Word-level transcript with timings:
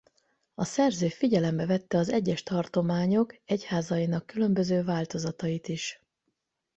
A 0.55 0.63
szerző 0.65 1.07
figyelembe 1.07 1.65
vette 1.65 1.97
az 1.97 2.09
egyes 2.09 2.43
tartományok 2.43 3.37
egyházainak 3.45 4.25
különböző 4.25 4.83
változatait 4.83 5.67
is. 5.67 6.01